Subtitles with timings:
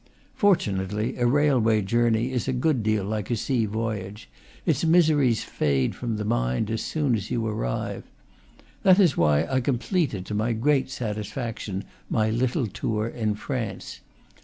[0.33, 4.29] Fortunately, a railway journey is a good deal like a sea voyage;
[4.65, 8.01] its miseries fade from the mind as soon as you arrive.
[8.81, 13.99] That is why I completed, to my great satisfaction, my little tour in France.